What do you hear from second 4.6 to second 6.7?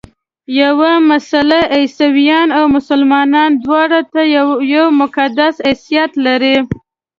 یو مقدس حیثیت لري.